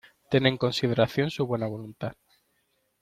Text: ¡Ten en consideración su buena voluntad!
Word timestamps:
¡Ten 0.31 0.43
en 0.47 0.57
consideración 0.57 1.29
su 1.29 1.45
buena 1.45 1.67
voluntad! 1.67 2.13